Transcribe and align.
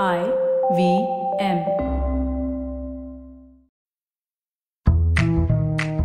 I 0.00 0.20
V 0.76 0.82
M. 1.38 1.58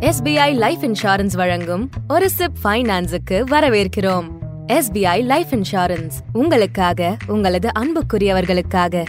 SBI 0.01 0.55
life 0.55 0.79
insurance 0.81 1.35
வழங்கும் 1.35 1.89
ஒரு 2.07 2.29
chip 2.29 2.57
ஃபைனான்ஸுக்கு 2.63 3.37
வரவேற்கிறோம். 3.51 4.27
எஸ்பிஐ 4.67 5.23
லைஃப் 5.23 5.47
இன்சூரன்ஸ் 5.51 6.17
உங்களுக்காக 6.33 7.17
உங்களது 7.27 7.69
அன்புக்குரியவர்களுக்காக. 7.79 9.05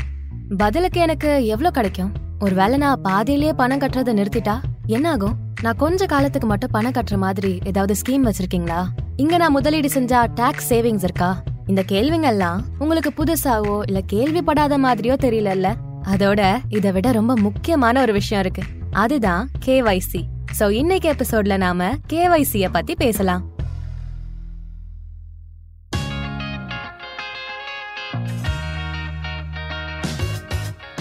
பதிலுக்கு 0.57 1.01
எனக்கு 1.01 1.47
எவ்வளவு 1.47 1.75
கிடைக்கும்? 1.75 2.13
ஒருவேளை 2.39 2.79
நான் 2.79 3.03
பாதியிலேயே 3.03 3.53
பணம் 3.53 3.79
கட்டுறதை 3.79 4.15
நிறுத்திட்டா? 4.21 4.61
என்ன 4.87 5.11
ஆகும் 5.11 5.37
நான் 5.63 5.77
கொஞ்ச 5.77 6.07
காலத்துக்கு 6.07 6.47
மட்டும் 6.47 6.71
பணம் 6.71 6.93
கட்டுற 6.93 7.17
மாதிரி 7.17 7.61
ஏதாவது 7.65 7.95
ஸ்கீம் 8.01 8.31
வச்சிருக்கீங்களா? 8.31 8.87
இங்க 9.17 9.37
நான் 9.37 9.53
முதலீடு 9.53 9.89
செஞ்சா 9.95 10.33
டாக்ஸ் 10.35 10.75
சேவிங்ஸ் 10.75 11.03
இருக்கா? 11.03 11.43
இந்த 11.69 11.85
கேள்விங்கெல்லாம் 11.93 12.61
உங்களுக்கு 12.79 13.11
புதுசாவோ 13.17 13.75
இல்ல 13.87 14.01
கேள்விப்படாத 14.13 14.75
மாதிரியோ 14.85 15.15
தெரியலல்ல? 15.23 15.69
அதோட 16.13 16.59
இதை 16.69 16.93
விட 16.93 17.11
ரொம்ப 17.13 17.37
முக்கியமான 17.37 18.01
ஒரு 18.01 18.13
விஷயம் 18.13 18.43
இருக்கு. 18.45 18.63
அதுதான் 18.91 19.51
கேவைசி 19.67 20.21
சோ 20.59 20.71
இன்னைக்கு 20.71 21.13
எபிசோட்ல 21.13 21.57
நாம 21.57 21.91
கேவைசிய 22.13 22.69
பத்தி 22.73 22.95
பேசலாம். 22.95 23.43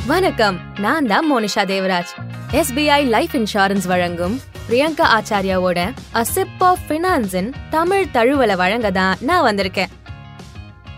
வணக்கம். 0.07 0.59
நான் 0.79 1.05
தான் 1.05 1.33
Monisha 1.33 1.63
Devaraj. 1.73 2.13
SBI 2.51 3.05
life 3.05 3.31
insurance 3.33 3.87
வழங்கும் 3.87 4.39
பிரியங்கா 4.69 5.07
ஆச்சாரியாவோட 5.17 5.93
அசிப் 6.13 6.59
ஆஃப் 6.59 6.83
ஃபினான்ஸின் 6.87 7.53
தமிழ் 7.69 8.05
தழுவலை 8.13 8.55
வழங்க 8.55 8.91
தான் 8.91 9.15
நான் 9.21 9.55
வந்திருக்கேன். 9.55 9.93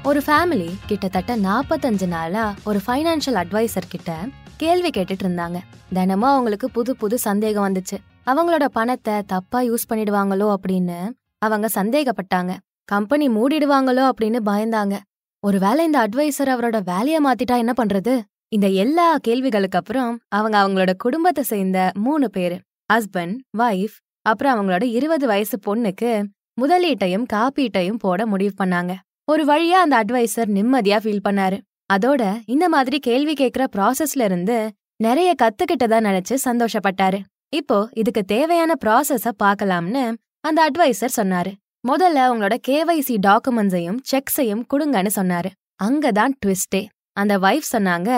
ஒரு 0.03 0.21
ஃபேமிலி 0.25 0.67
கிட்டத்தட்ட 0.85 1.35
நாற்பத்தஞ்சு 1.37 2.07
நாளா 2.07 2.53
ஒரு 2.63 2.79
ஃபைனான்ஷியல் 2.87 3.39
அட்வைசர் 3.41 3.87
கிட்ட 3.89 4.11
கேள்வி 4.57 4.89
கேட்டுட்டு 4.89 5.23
இருந்தாங்க. 5.23 5.57
தினமும் 5.93 6.29
அவங்களுக்கு 6.29 6.69
புது 6.69 6.95
புது 6.95 7.17
சந்தேகம் 7.17 7.65
வந்துச்சு. 7.67 7.97
அவங்களோட 8.25 8.65
பணத்தை 8.65 9.13
தப்பா 9.27 9.61
யூஸ் 9.61 9.85
பண்ணிடுவாங்களோ 9.89 10.55
அப்படின்னு 10.55 11.11
அவங்க 11.37 11.69
சந்தேகப்பட்டாங்க. 11.75 12.55
கம்பெனி 12.85 13.27
மூடிடுவாங்களோ 13.27 14.09
அப்படின்னு 14.09 14.39
பயந்தாங்க. 14.45 14.97
ஒருவேளை 15.39 15.85
இந்த 15.85 16.07
அட்வைசர் 16.07 16.53
அவரோட 16.55 16.79
வேலைய 16.83 17.19
மாத்திட்டா 17.21 17.57
என்ன 17.57 17.73
பண்றது? 17.83 18.21
இந்த 18.47 18.67
எல்லா 18.67 19.17
கேள்விகளுக்கு 19.17 19.77
அப்புறம் 19.77 20.19
அவங்க 20.29 20.57
அவங்களோட 20.63 20.93
குடும்பத்தை 20.97 21.43
சேர்ந்த 21.43 21.91
மூணு 21.93 22.29
பேரு 22.29 22.59
ஹஸ்பண்ட் 22.93 23.37
வைஃப் 23.57 23.97
அப்புறம் 24.21 24.55
அவங்களோட 24.55 24.83
இருபது 24.83 25.27
வயசு 25.27 25.59
பொண்ணுக்கு 25.67 26.23
முதலீட்டையும் 26.61 27.25
காப்பீட்டையும் 27.33 28.01
போட 28.05 28.25
முடிவு 28.25 28.53
பண்ணாங்க. 28.63 28.95
ஒரு 29.31 29.43
வழியா 29.45 29.79
அந்த 29.85 29.95
அட்வைசர் 30.03 30.49
நிம்மதியா 30.55 30.97
ஃபீல் 31.03 31.25
பண்ணாரு. 31.27 31.57
அதோட 31.93 32.21
இந்த 32.45 32.69
மாதிரி 32.69 32.97
கேள்வி 32.99 33.33
கேக்குற 33.33 33.63
ப்ராசஸ்ல 33.75 34.23
இருந்து 34.23 34.55
நிறைய 34.95 35.29
கத்துக்கிட்டதா 35.41 35.97
நினைச்சு 36.05 36.35
சந்தோஷப்பட்டாரு. 36.45 37.19
இப்போ 37.49 37.77
இதுக்கு 37.93 38.21
தேவையான 38.25 38.71
ப்ராசஸ 38.85 39.31
பார்க்கலாம்னு 39.43 40.03
அந்த 40.47 40.59
அட்வைசர் 40.67 41.15
சொன்னாரு. 41.17 41.51
முதல்ல 41.87 42.25
உங்களோட 42.31 42.55
கேவைசி 42.67 43.15
டாக்குமெண்ட்ஸையும் 43.27 43.99
செக்ஸையும் 44.11 44.63
கொடுங்கன்னு 44.73 45.11
சொன்னாரு. 45.19 45.49
அங்கதான் 45.83 46.35
ட்விஸ்டே 46.45 46.81
அந்த 47.17 47.33
வைஃப் 47.37 47.71
சொன்னாங்க 47.75 48.11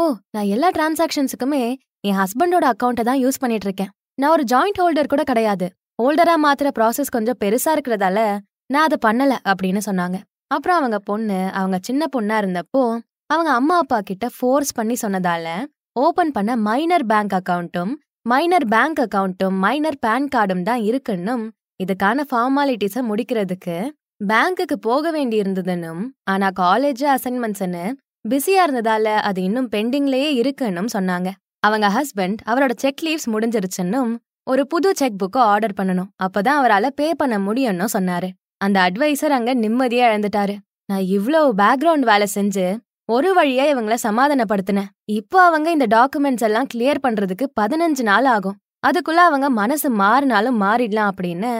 ஓ 0.00 0.04
நான் 0.30 0.50
எல்லா 0.54 0.68
டிரான்சாக்ஷன்ஸுக்குமே 0.70 1.64
என் 2.08 2.18
ஹஸ்பண்டோட 2.20 2.66
அக்கௌண்ட்டை 2.72 3.04
தான் 3.08 3.22
யூஸ் 3.24 3.42
பண்ணிட்டு 3.42 3.66
இருக்கேன். 3.66 3.90
நான் 4.14 4.30
ஒரு 4.30 4.44
ஜாயிண்ட் 4.52 4.80
ஹோல்டர் 4.82 5.12
கூட 5.14 5.22
கிடையாது. 5.22 5.66
ஹோல்டரா 6.02 6.36
மாத்துற 6.46 6.70
ப்ராசஸ் 6.78 7.14
கொஞ்சம் 7.16 7.40
பெருசா 7.44 7.72
இருக்கிறதால 7.76 8.20
நான் 8.66 8.86
அதை 8.88 8.98
பண்ணல 9.06 9.34
அப்படின்னு 9.50 9.82
சொன்னாங்க. 9.88 10.18
அப்புறம் 10.54 10.78
அவங்க 10.78 10.98
பொண்ணு 10.98 11.40
அவங்க 11.52 11.78
சின்ன 11.82 12.06
பொண்ணா 12.16 12.36
இருந்தப்போ 12.42 12.84
அவங்க 13.26 13.50
அம்மா 13.50 13.76
அப்பா 13.78 13.98
கிட்ட 14.00 14.26
ஃபோர்ஸ் 14.36 14.72
பண்ணி 14.74 14.96
சொன்னதால 15.02 15.48
ஓபன் 15.96 16.32
பண்ண 16.32 16.52
மைனர் 16.66 17.06
பேங்க் 17.06 17.34
அக்கவுண்ட்டும் 17.34 17.92
மைனர் 18.26 18.66
பேங்க் 18.68 19.00
அக்கவுண்ட்டும் 19.00 19.56
மைனர் 19.58 20.00
பேன் 20.06 20.28
கார்டும் 20.28 20.62
தான் 20.62 20.82
இருக்குன்னும் 20.82 21.44
இதுக்கான 21.84 22.24
ஃபார்மாலிட்டிஸ 22.30 22.98
முடிக்கிறதுக்கு 23.10 23.76
பேங்க்குக்கு 24.20 24.76
போக 24.80 25.10
வேண்டி 25.10 25.36
இருந்ததுன்னும் 25.42 26.02
ஆனா 26.24 26.48
காலேஜ் 26.60 27.04
அசைன்மெண்ட்ஸ்னு 27.14 27.84
பிஸியா 28.24 28.60
இருந்ததால 28.66 29.06
அது 29.28 29.40
இன்னும் 29.42 29.68
பெண்டிங்லயே 29.68 30.28
இருக்குன்னும் 30.40 30.92
சொன்னாங்க. 30.94 31.28
அவங்க 31.62 31.86
ஹஸ்பண்ட் 31.88 32.38
அவரோட 32.50 32.72
செக் 32.76 33.02
லீவ்ஸ் 33.06 33.28
முடிஞ்சிருச்சுன்னும் 33.32 34.12
ஒரு 34.46 34.62
புது 34.66 34.88
செக் 34.94 35.20
புக்கு 35.22 35.40
ஆர்டர் 35.52 35.76
பண்ணணும். 35.76 36.08
அப்பதான் 36.24 36.58
அவரால 36.60 36.86
பே 36.90 37.06
பண்ண 37.12 37.36
முடியும்னு 37.38 37.86
சொன்னாரு. 37.96 38.28
அந்த 38.60 38.90
அட்வைசர் 38.90 39.36
அங்க 39.38 39.54
நிம்மதியா 39.54 40.04
இழந்துட்டாரு. 40.10 40.54
நான் 40.86 41.04
இவ்ளோ 41.16 41.40
பேக்ரவுண்ட் 41.56 42.06
வேலை 42.10 42.26
செஞ்சு 42.34 42.66
ஒரு 43.08 43.30
வழியா 43.38 43.64
இவங்கள 43.72 43.96
சமாதானப்படுத்தினேன். 44.02 44.90
இப்போ 45.10 45.38
அவங்க 45.44 45.70
இந்த 45.70 45.86
டாக்குமெண்ட்ஸ் 45.86 46.42
எல்லாம் 46.42 46.68
கிளியர் 46.74 47.00
பண்றதுக்கு 47.02 47.46
பதினஞ்சு 47.60 48.02
நாள் 48.02 48.24
ஆகும். 48.24 48.56
அதுக்குள்ள 48.86 49.20
அவங்க 49.28 49.50
மனசு 49.50 49.88
மாறினாலும் 49.90 50.58
மாறிடலாம் 50.62 51.10
அப்படின்னு 51.10 51.50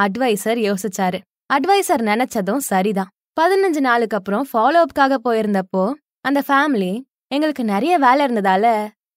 அட்வைசர் 0.00 0.60
யோசிச்சாரு. 0.68 1.18
அட்வைசர் 1.52 2.02
நினைச்சதும் 2.02 2.62
சரிதான். 2.64 3.10
பதினஞ்சு 3.40 3.80
நாளுக்கு 3.80 4.16
அப்புறம் 4.16 4.44
ஃபாலோ 4.52 4.80
அப்காக 4.84 5.14
போயிருந்தப்போ 5.28 5.84
அந்த 6.20 6.40
ஃபேமிலி 6.48 6.92
எங்களுக்கு 7.28 7.64
நிறைய 7.64 7.94
வேலை 7.98 8.20
இருந்ததால 8.26 8.66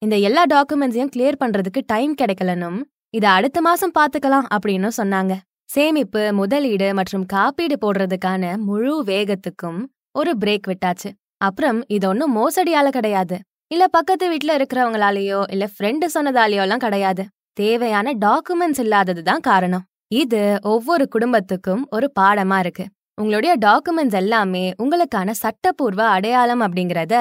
இந்த 0.01 0.15
எல்லா 0.17 0.43
டாக்குமெண்ட்ஸையும் 0.45 1.11
கிளியர் 1.15 1.41
பண்றதுக்கு 1.43 1.81
டைம் 1.85 2.13
கிடைக்கலனும் 2.21 2.79
இதை 3.09 3.29
அடுத்த 3.29 3.61
மாசம் 3.61 3.93
பாத்துக்கலாம் 3.99 4.47
அப்படின்னு 4.55 4.89
சொன்னாங்க. 4.97 5.33
சேமிப்பு 5.69 6.21
முதலீடு 6.33 6.93
மற்றும் 6.93 7.25
காப்பீடு 7.25 7.75
போடுறதுக்கான 7.81 8.43
முழு 8.57 8.93
வேகத்துக்கும் 9.03 9.79
ஒரு 10.11 10.31
பிரேக் 10.45 10.67
விட்டாச்சு. 10.67 11.09
அப்புறம் 11.37 11.79
இது 11.87 12.05
ஒன்னும் 12.07 12.35
மோசடியால 12.37 12.87
கிடையாது. 12.89 13.37
இல்ல 13.67 13.87
பக்கத்து 13.87 14.25
வீட்ல 14.29 14.51
இருக்கிறவங்களாலேயோ 14.57 15.39
இல்ல 15.51 15.65
ஃப்ரெண்டு 15.73 16.05
சொன்னதாலேயோ 16.13 16.63
எல்லாம் 16.65 16.77
கிடையாது. 16.77 17.23
தேவையான 17.53 18.13
டாக்குமெண்ட்ஸ் 18.25 18.79
இல்லாதது 18.79 19.23
தான் 19.23 19.39
காரணம். 19.39 19.83
இது 20.11 20.41
ஒவ்வொரு 20.63 21.07
குடும்பத்துக்கும் 21.07 21.83
ஒரு 21.89 22.07
பாடமா 22.19 22.59
இருக்கு. 22.59 22.85
உங்களுடைய 23.21 23.53
டாக்குமெண்ட்ஸ் 23.65 24.17
எல்லாமே 24.21 24.65
உங்களுக்கான 24.83 25.29
சட்டப்பூர்வ 25.43 26.01
அடையாளம் 26.07 26.61
அப்படிங்கறத 26.61 27.15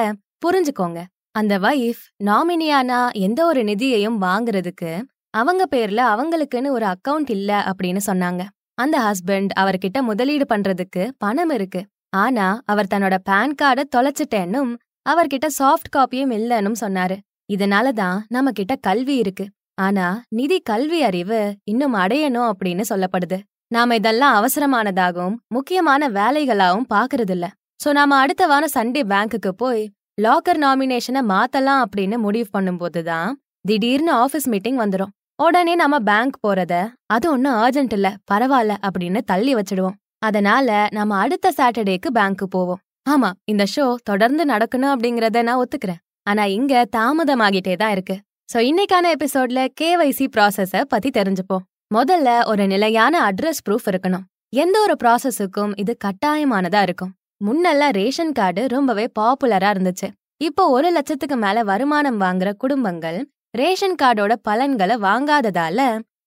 புரிஞ்சுக்கோங்க. 0.45 0.99
அந்த 1.31 1.53
வைஃப் 1.59 2.03
நாமினியானா 2.23 2.99
எந்த 3.25 3.39
ஒரு 3.45 3.61
நிதியையும் 3.63 4.17
வாங்குறதுக்கு 4.21 4.91
அவங்க 5.39 5.63
பேர்ல 5.73 6.01
அவங்களுக்குன்னு 6.13 6.69
ஒரு 6.77 6.85
அக்கவுண்ட் 6.93 7.31
இல்ல 7.37 7.51
அப்படின்னு 7.69 8.01
சொன்னாங்க. 8.09 8.41
அந்த 8.83 8.97
ஹஸ்பண்ட் 9.07 9.51
அவர்கிட்ட 9.61 9.99
முதலீடு 10.09 10.45
பண்றதுக்கு 10.53 11.03
பணம் 11.23 11.53
இருக்கு. 11.57 11.81
ஆனா 12.23 12.47
அவர் 12.71 12.91
தன்னோட 12.93 13.15
பேன் 13.29 13.55
கார்டை 13.61 13.83
தொலைச்சிட்டேன்னும் 13.95 14.71
அவர்கிட்ட 15.05 15.47
சாஃப்ட் 15.59 15.93
காப்பியும் 15.95 16.33
இல்லைன்னும் 16.37 16.79
சொன்னாரு. 16.83 17.17
இதனால 17.53 17.87
தான் 18.01 18.17
நம்ம 18.35 18.51
கிட்ட 18.59 18.73
கல்வி 18.87 19.15
இருக்கு. 19.23 19.45
ஆனா 19.77 20.05
நிதி 20.37 20.57
கல்வி 20.69 20.99
அறிவு 21.09 21.41
இன்னும் 21.71 21.95
அடையணும் 22.03 22.47
அப்படின்னு 22.51 22.83
சொல்லப்படுது. 22.91 23.37
நாம 23.75 23.95
இதெல்லாம் 23.99 24.35
அவசரமானதாகவும் 24.39 25.37
முக்கியமான 25.55 26.09
வேலைகளாவும் 26.17 26.87
பாக்குறது 26.93 27.33
இல்ல 27.35 27.45
சோ 27.79 27.89
நாம 27.97 28.17
அடுத்த 28.23 28.43
வாரம் 28.51 28.75
சண்டே 28.75 29.01
பேங்க்குக்கு 29.11 29.51
போய் 29.61 29.83
லாக்கர் 30.25 30.59
நாமினேஷனை 30.63 31.21
மாத்தலாம் 31.33 31.81
அப்படின்னு 31.85 32.17
முடிவு 32.25 32.47
பண்ணும்போது 32.55 33.01
தான் 33.09 33.29
திடீர்னு 33.65 34.11
ஆபீஸ் 34.23 34.47
மீட்டிங் 34.53 34.79
வந்துரும். 34.83 35.11
உடனே 35.39 35.73
நம்ம 35.75 35.95
பேங்க் 35.99 36.37
போறத 36.43 36.73
அது 37.05 37.25
ஒண்ணும் 37.31 37.57
அர்ஜென்ட் 37.63 37.93
இல்ல 37.93 38.07
பரவாயில்ல 38.31 38.75
அப்படின்னு 38.87 39.19
தள்ளி 39.25 39.51
வச்சிடுவோம். 39.55 39.97
அதனால 40.19 40.87
நம்ம 40.91 41.17
அடுத்த 41.17 41.51
சாட்டர்டேக்கு 41.57 42.09
பேங்க்கு 42.17 42.45
போவோம். 42.55 42.79
ஆமா 43.09 43.29
இந்த 43.45 43.63
ஷோ 43.75 43.85
தொடர்ந்து 44.03 44.45
நடக்கணும் 44.45 44.93
அப்படிங்கறத 44.93 45.43
நான் 45.43 45.61
ஒத்துக்கிறேன். 45.63 46.01
ஆனா 46.23 46.45
இங்க 46.57 46.73
தாமதமாகிட்டே 46.97 47.75
தான் 47.75 47.91
இருக்கு. 47.91 48.15
சோ 48.53 48.57
இன்னைக்கான 48.69 49.11
எபிசோட்ல 49.17 49.59
கேவைசி 49.81 50.27
ப்ராசஸ 50.35 50.81
பத்தி 50.93 51.09
தெரிஞ்சுப்போம். 51.09 51.63
முதல்ல 51.95 52.29
ஒரு 52.45 52.67
நிலையான 52.67 53.13
அட்ரஸ் 53.29 53.63
ப்ரூஃப் 53.65 53.87
இருக்கணும். 53.91 54.25
எந்த 54.63 54.75
ஒரு 54.79 54.95
ப்ராசஸுக்கும் 55.03 55.73
இது 55.77 55.93
கட்டாயமானதா 56.05 56.81
இருக்கும். 56.81 57.13
முன்னெல்லாம் 57.45 57.95
ரேஷன் 58.01 58.31
கார்டு 58.31 58.61
ரொம்பவே 58.67 59.07
பாப்புலரா 59.19 59.71
இருந்துச்சு. 59.75 60.07
இப்போ 60.41 60.63
ஒரு 60.69 60.89
லட்சத்துக்கு 60.91 61.35
மேல 61.37 61.63
வருமானம் 61.63 62.21
வாங்குற 62.21 62.49
குடும்பங்கள் 62.57 63.19
ரேஷன் 63.59 63.95
கார்டோட 64.01 64.33
பலன்களை 64.47 64.95
வாங்காததால 65.05 65.79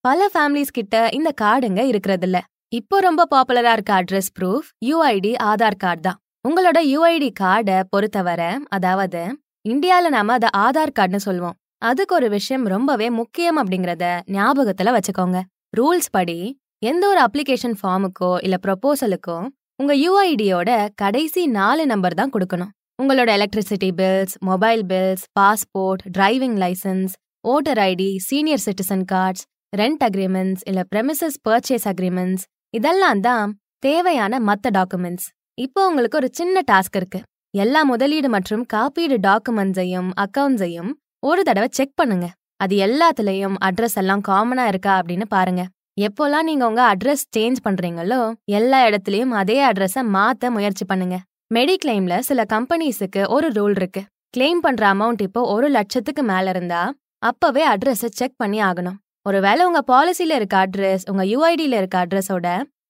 பல 0.07 0.29
ஃபேமிலிஸ் 0.33 0.75
கிட்ட 0.77 0.95
இந்த 1.17 1.31
கார்டுங்க 1.41 1.81
இருக்கிறதில்ல. 1.91 2.39
இப்போ 2.79 2.97
ரொம்ப 3.07 3.23
பாப்புலரா 3.35 3.73
இருக்க 3.77 3.93
address 3.99 4.31
proof 4.37 4.69
UID 4.89 5.33
Aadhaar 5.51 5.79
card 5.85 6.03
தான். 6.07 6.19
உங்களோட 6.49 6.79
யூஐடி 6.93 7.29
கார்டை 7.43 7.77
பொறுத்தவரை 7.93 8.51
அதாவது 8.77 9.23
இந்தியால 9.65 10.11
நாம 10.17 10.35
அதை 10.39 10.51
ஆதார் 10.65 10.95
கார்டுன்னு 10.99 11.27
சொல்லுவோம் 11.29 11.57
அதுக்கு 11.91 12.15
ஒரு 12.19 12.29
விஷயம் 12.37 12.65
ரொம்பவே 12.75 13.09
முக்கியம் 13.21 13.61
அப்படிங்கறத 13.63 14.07
ஞாபகத்துல 14.37 14.95
வச்சுக்கோங்க. 14.97 15.39
ரூல்ஸ் 15.79 16.11
படி 16.17 16.39
எந்த 16.83 17.05
ஒரு 17.13 17.23
அப்ளிகேஷன் 17.27 17.79
ஃபார்முக்கோ 17.81 18.33
இல்ல 18.47 18.57
ப்ரொபோசலுக்கோ 18.67 19.39
உங்க 19.83 19.93
யூஐடியோட 20.05 20.71
கடைசி 21.03 21.43
நாலு 21.59 21.85
நம்பர் 21.93 22.19
தான் 22.21 22.33
கொடுக்கணும். 22.35 22.73
உங்களோட 23.01 23.29
electricity 23.39 23.89
bills 23.99 24.35
mobile 24.41 24.83
bills 24.85 25.23
passport 25.39 26.03
driving 26.19 26.57
licence 26.57 27.13
voter 27.45 27.79
ID 27.79 28.09
senior 28.17 28.63
citizen 28.65 29.05
cards 29.13 29.45
rent 29.77 30.03
agreements 30.09 30.63
இல்ல 30.67 30.81
பிரமிசஸ் 30.95 31.39
பர்ச்சேஸ் 31.49 31.87
அக்ரிமெண்ட்ஸ் 31.93 32.45
இதெல்லாம் 32.71 33.21
தான் 33.21 33.55
தேவையான 33.79 34.41
மத்த 34.41 34.73
டாக்குமெண்ட்ஸ் 34.79 35.29
இப்போ 35.59 35.87
உங்களுக்கு 35.89 36.17
ஒரு 36.17 36.29
சின்ன 36.33 36.63
டாஸ்க் 36.73 36.97
இருக்கு. 36.97 37.21
எல்லா 37.55 37.83
முதலீடு 37.83 38.29
மற்றும் 38.29 38.67
காப்பீடு 38.67 39.19
டாக்குமெண்ட்ஸையும் 39.29 40.11
அக்கவுண்ட்ஸையும் 40.25 40.91
ஒரு 41.19 41.43
தடவை 41.43 41.69
செக் 41.71 41.97
பண்ணுங்க. 41.97 42.29
அது 42.57 42.77
எல்லாத்துலயும் 42.77 43.57
அட்ரஸ் 43.69 43.99
எல்லாம் 44.03 44.23
காமனா 44.29 44.67
இருக்கா 44.67 44.93
அப்படின்னு 45.01 45.29
பாருங்க. 45.29 45.63
எப்போல்லாம் 46.01 46.47
நீங்க 46.51 46.65
உங்க 46.67 46.95
அட்ரஸ் 46.95 47.25
சேஞ்ச் 47.37 47.59
பண்றீங்களோ 47.69 48.21
எல்லா 48.45 48.79
இடத்துலயும் 48.89 49.35
அதே 49.43 49.59
அட்ரஸ 49.71 50.05
மாத்த 50.17 50.51
முயற்சி 50.51 50.85
பண்ணுங்க. 50.85 51.19
மெடிக்ளைம்ல 51.55 52.19
சில 52.27 52.41
கம்பெனிஸுக்கு 52.53 53.23
ஒரு 53.29 53.47
ரூல் 53.57 53.77
இருக்கு. 53.79 54.03
கிளைம் 54.37 54.61
பண்ற 54.65 54.83
அமௌண்ட் 54.95 55.23
இப்போ 55.27 55.41
ஒரு 55.55 55.69
லட்சத்துக்கு 55.69 56.23
மேல 56.23 56.51
இருந்தா 56.55 56.83
அப்பவே 57.19 57.63
அட்ரஸ 57.69 58.11
செக் 58.19 58.37
பண்ணி 58.37 58.61
ஆகணும். 58.63 58.99
ஒருவேளை 59.29 59.63
உங்க 59.69 59.81
பாலிசில 59.93 60.37
இருக்க 60.39 60.57
அட்ரஸ் 60.67 61.05
உங்க 61.11 61.25
யூஐடில 61.33 61.79
இருக்க 61.81 61.97
அட்ரஸோட 62.05 62.47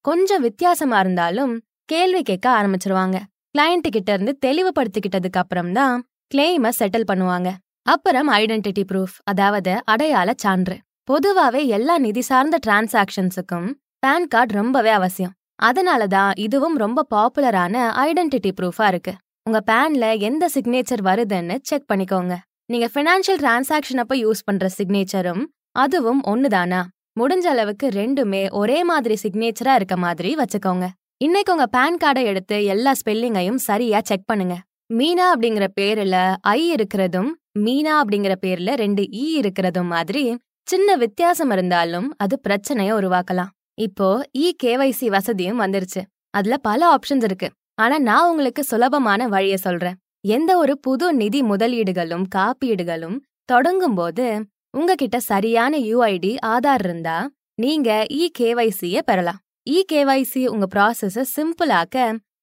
கொஞ்சம் 0.09 0.45
வித்தியாசமா 0.47 0.99
இருந்தாலும் 0.99 1.55
கேள்வி 1.85 2.23
கேட்க 2.23 2.47
ஆரம்பிச்சிருவாங்க. 2.59 3.17
கிளையண்ட் 3.55 3.89
கிட்ட 3.97 4.11
இருந்து 4.13 4.35
தெளிவுபடுத்திக்கிட்டதுக்கு 4.47 5.41
அப்புறம் 5.43 5.73
தான் 5.73 5.97
கிளைம 6.35 6.71
செட்டில் 6.81 7.11
பண்ணுவாங்க. 7.13 7.49
அப்புறம் 7.83 8.29
ஐடென்டிட்டி 8.41 8.85
ப்ரூஃப் 8.93 9.17
அதாவது 9.25 9.73
அடையாள 9.85 10.31
சான்று. 10.37 10.79
பொதுவாவே 11.09 11.63
எல்லா 11.77 11.99
நிதி 11.99 12.21
சார்ந்த 12.21 12.59
டிரான்சாக்ஷன்ஸுக்கும் 12.67 13.69
பேன் 14.07 14.31
கார்டு 14.35 14.55
ரொம்பவே 14.55 14.91
அவசியம். 14.91 15.35
அதனால 15.69 16.07
தான் 16.07 16.33
இதுவும் 16.37 16.77
ரொம்ப 16.77 17.07
பாப்புலரான 17.15 17.75
ஐடென்டிட்டி 18.07 18.51
ப்ரூஃபா 18.59 18.87
இருக்கு. 18.87 19.13
உங்க 19.47 19.59
பேன்ல 19.71 20.07
எந்த 20.29 20.45
சிக்னேச்சர் 20.55 21.03
வருதுன்னு 21.09 21.57
செக் 21.63 21.91
பண்ணிக்கோங்க. 21.93 22.35
நீங்க 22.67 22.87
ஃபினான்ஷியல் 22.95 23.41
டிரான்சாக்ஷன் 23.43 24.03
அப்ப 24.05 24.17
யூஸ் 24.17 24.45
பண்ற 24.45 24.67
சிக்னேச்சரும் 24.79 25.43
அதுவும் 25.77 26.21
ஒண்ணுதானா? 26.25 26.81
முடிஞ்ச 27.21 27.47
அளவுக்கு 27.53 27.87
ரெண்டுமே 28.01 28.43
ஒரே 28.51 28.79
மாதிரி 28.85 29.17
சிக்னேச்சரா 29.23 29.73
இருக்க 29.75 29.97
மாதிரி 29.97 30.31
வச்சுக்கோங்க. 30.35 30.87
இன்னைக்கு 31.19 31.51
உங்க 31.53 31.67
பேன் 31.77 32.01
கார்டை 32.05 32.23
எடுத்து 32.25 32.57
எல்லா 32.65 32.93
ஸ்பெல்லிங்கையும் 33.01 33.61
சரியா 33.69 34.01
செக் 34.01 34.27
பண்ணுங்க. 34.27 34.55
மீனா 34.95 35.27
அப்படிங்கிற 35.33 35.67
பேர்ல 35.81 36.17
ஐ 36.55 36.61
இருக்கிறதும் 36.75 37.31
மீனா 37.59 37.95
அப்படிங்கிற 38.03 38.35
பேர்ல 38.45 38.71
ரெண்டு 38.75 39.03
இ 39.23 39.25
இருக்கிறதும் 39.41 39.91
மாதிரி 39.95 40.23
சின்ன 40.69 40.97
வித்தியாசம் 40.97 41.51
இருந்தாலும் 41.51 42.09
அது 42.17 42.35
பிரச்சனைய 42.49 42.91
உருவாக்கலாம். 43.01 43.51
இப்போ 43.81 44.09
இ 44.37 44.47
கேவைசி 44.63 45.07
வசதியும் 45.11 45.61
வந்துருச்சு. 45.63 46.01
அதுல 46.35 46.55
பல 46.59 46.81
ஆப்ஷன்ஸ் 46.97 47.25
இருக்கு. 47.25 47.49
ஆனா 47.79 47.97
நான் 48.01 48.29
உங்களுக்கு 48.31 48.63
சுலபமான 48.65 49.29
வழிய 49.29 49.57
சொல்றேன். 49.57 49.97
எந்த 50.29 50.51
ஒரு 50.57 50.75
புது 50.79 51.07
நிதி 51.13 51.41
முதலீடுகளும் 51.43 52.25
காப்பீடுகளும் 52.35 53.19
தொடங்கும் 53.49 53.95
போது 53.95 54.27
உங்ககிட்ட 54.75 55.19
சரியான 55.23 55.75
யூஐடி 55.89 56.33
ஆதார் 56.47 56.85
இருந்தா 56.85 57.17
நீங்க 57.59 57.89
இ 58.19 58.25
கேவைசிய 58.39 58.99
பெறலாம் 59.01 59.41
இ 59.67 59.79
கேவைசி 59.93 60.43
உங்க 60.47 60.67
ப்ராசஸ 60.75 61.25
சிம்பிளாக்க 61.37 61.97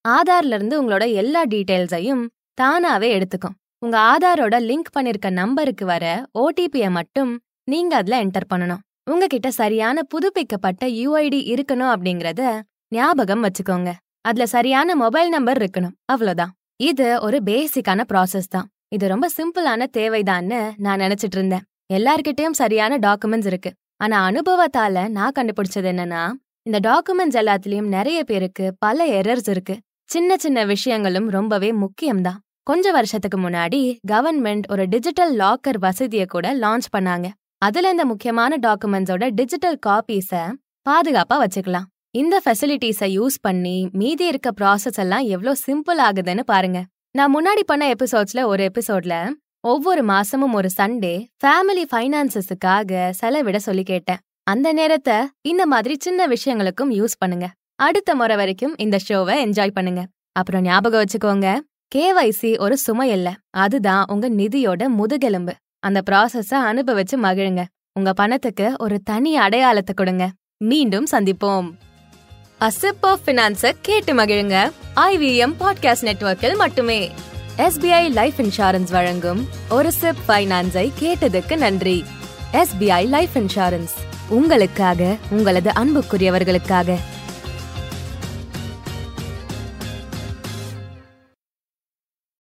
ஆதார்ல 0.05 0.57
இருந்து 0.57 0.75
உங்களோட 0.81 1.05
எல்லா 1.13 1.41
டீடைல்ஸையும் 1.45 2.23
தானாவே 2.57 3.09
எடுத்துக்கும். 3.17 3.55
உங்க 3.81 3.95
ஆதாரோட 4.11 4.55
லிங்க் 4.61 4.93
பண்ணிருக்க 4.95 5.29
நம்பருக்கு 5.33 5.85
வர 5.85 6.05
ஓடிபிய 6.39 6.85
மட்டும் 6.89 7.31
நீங்க 7.67 7.93
அதுல 7.95 8.19
என்டர் 8.23 8.51
பண்ணணும். 8.53 8.81
உங்ககிட்ட 9.11 9.51
சரியான 9.51 10.03
புதுப்பிக்கப்பட்ட 10.03 10.85
யூஐடி 10.85 11.39
இருக்கணும் 11.53 11.91
அப்படிங்கறத 11.93 12.61
ஞாபகம் 12.87 13.43
வச்சுக்கோங்க. 13.43 13.93
அதுல 14.21 14.45
சரியான 14.45 14.95
மொபைல் 14.95 15.29
நம்பர் 15.29 15.57
இருக்கணும். 15.57 15.95
அவ்வளவுதான். 16.05 16.51
இது 16.75 17.21
ஒரு 17.21 17.41
பேசிக்கான 17.45 18.03
ப்ராசஸ் 18.13 18.49
தான். 18.49 18.67
இது 18.87 19.07
ரொம்ப 19.07 19.29
சிம்பிளான 19.37 19.85
தேவைதான்னு 19.97 20.71
நான் 20.77 20.99
நினைச்சிட்டு 20.99 21.37
இருந்தேன். 21.39 21.63
எல்லார்கிட்டயும் 21.93 22.59
சரியான 22.61 22.97
டாக்குமெண்ட்ஸ் 22.97 23.45
இருக்கு. 23.45 23.71
ஆனா 23.97 24.29
அனுபவத்தால 24.29 25.09
நான் 25.09 25.35
கண்டுபிடிச்சது 25.39 25.89
என்னன்னா 25.93 26.23
இந்த 26.61 26.79
டாக்குமெண்ட்ஸ் 26.89 27.39
எல்லாத்துலயும் 27.41 27.93
நிறைய 27.97 28.23
பேருக்கு 28.23 28.75
பல 28.79 29.05
எரர்ஸ் 29.21 29.49
இருக்கு. 29.49 29.75
சின்ன 30.09 30.37
சின்ன 30.37 30.65
விஷயங்களும் 30.65 31.29
ரொம்பவே 31.29 31.73
முக்கியம்தான். 31.83 32.39
கொஞ்ச 32.63 32.91
வருஷத்துக்கு 32.91 33.37
முன்னாடி 33.39 33.97
கவர்மெண்ட் 34.11 34.61
ஒரு 34.71 34.85
டிஜிட்டல் 34.87 35.37
லாக்கர் 35.37 35.77
வசதியை 35.79 36.25
கூட 36.25 36.55
லான்ச் 36.57 36.89
பண்ணாங்க. 36.97 37.27
அதுல 37.61 37.91
இந்த 37.93 38.03
முக்கியமான 38.05 38.57
டாக்குமெண்ட்ஸோட 38.65 39.25
டிஜிட்டல் 39.37 39.77
காப்பீஸ 39.85 40.31
பாதுகாப்பா 40.85 41.37
வச்சுக்கலாம். 41.43 41.87
இந்த 42.15 42.35
ஃபெசிலிட்டிஸை 42.43 43.07
யூஸ் 43.17 43.37
பண்ணி 43.41 43.77
மீதி 44.01 44.25
இருக்க 44.31 44.49
ப்ராசஸ் 44.59 44.99
எல்லாம் 45.03 45.25
எவ்ளோ 45.35 45.53
சிம்பிள் 45.65 45.99
ஆகுதுன்னு 46.07 46.43
பாருங்க. 46.51 46.79
நான் 47.15 47.33
முன்னாடி 47.35 47.63
பண்ண 47.65 47.83
எபிசோட்ஸ்ல 47.95 48.41
ஒரு 48.51 48.61
எபிசோட்ல 48.69 49.15
ஒவ்வொரு 49.63 50.01
மாசமும் 50.03 50.55
ஒரு 50.59 50.69
சண்டே 50.77 51.13
ஃபேமிலி 51.43 51.83
ஃபைனான்சஸுக்காக 51.91 53.09
செலவிட 53.21 53.57
சொல்லி 53.67 53.83
கேட்டேன். 53.83 54.21
அந்த 54.43 54.67
நேரத்தை 54.73 55.15
இந்த 55.41 55.63
மாதிரி 55.65 55.95
சின்ன 56.05 56.27
விஷயங்களுக்கும் 56.27 56.91
யூஸ் 56.99 57.15
பண்ணுங்க. 57.17 57.47
அடுத்த 57.75 58.11
முறை 58.15 58.35
வரைக்கும் 58.35 58.75
இந்த 58.77 58.97
ஷோவை 59.07 59.35
என்ஜாய் 59.45 59.77
பண்ணுங்க. 59.77 60.03
அப்புறம் 60.31 60.63
ஞாபகம் 60.63 61.03
வச்சுக்கோங்க 61.03 61.49
கேவைசி 61.95 62.51
ஒரு 62.59 62.75
சுமை 62.77 63.09
இல்ல. 63.09 63.29
அதுதான் 63.63 64.03
உங்க 64.13 64.27
நிதியோட 64.39 64.83
முதுகெலும்பு. 64.99 65.53
அந்த 65.79 66.01
ப்ராசஸ 66.11 66.51
அனுபவிச்சு 66.51 67.15
மகிழுங்க. 67.23 67.63
உங்க 67.93 68.13
பணத்துக்கு 68.13 68.75
ஒரு 68.77 69.01
தனி 69.03 69.37
அடையாளத்தை 69.37 69.95
கொடுங்க. 69.95 70.31
மீண்டும் 70.57 71.07
சந்திப்போம். 71.11 71.71
அசிப் 72.59 73.01
ஆஃப் 73.01 73.19
ஃபினான்ஸ 73.25 73.71
கேட்டு 73.81 74.13
மகிழுங்க. 74.13 74.71
ஐவிஎம் 74.95 75.53
பாட்காஸ்ட் 75.59 76.01
நெட்வொர்க்கில் 76.01 76.55
மட்டுமே. 76.55 77.11
எஸ்பிஐ 77.57 78.11
லைஃப் 78.11 78.33
இன்சூரன்ஸ் 78.37 78.91
வழங்கும் 78.91 79.47
ஒரு 79.69 79.91
சிப் 79.91 80.15
ஃபைனான்ஸை 80.27 80.91
கேட்டதுக்கு 80.99 81.57
நன்றி. 81.57 82.03
எஸ்பிஐ 82.53 83.07
லைஃப் 83.07 83.29
இன்சூரன்ஸ் 83.33 83.93
உங்களுக்காக 84.29 85.17
உங்களது 85.29 85.69
அன்புக்குரியவர்களுக்காக. 85.69 86.97